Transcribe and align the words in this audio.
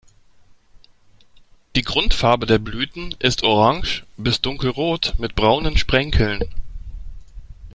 Die 1.75 1.83
Grundfarbe 1.83 2.47
der 2.47 2.57
Blüten 2.57 3.13
ist 3.19 3.43
orange 3.43 4.03
bis 4.17 4.41
dunkelrot 4.41 5.13
mit 5.19 5.35
braunen 5.35 5.77
Sprenkeln. 5.77 6.41